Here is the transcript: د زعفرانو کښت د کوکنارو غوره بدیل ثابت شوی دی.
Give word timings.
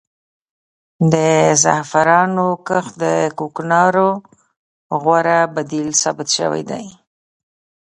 د 1.13 1.15
زعفرانو 1.63 2.47
کښت 2.67 2.93
د 3.03 3.05
کوکنارو 3.39 4.09
غوره 5.01 5.39
بدیل 5.55 5.89
ثابت 6.01 6.27
شوی 6.37 6.61
دی. 6.71 6.85